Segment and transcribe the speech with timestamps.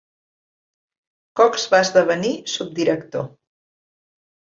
[1.41, 3.29] Cox va esdevenir subdirector.